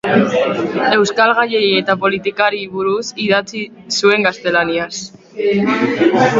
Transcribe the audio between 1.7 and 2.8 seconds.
eta politikari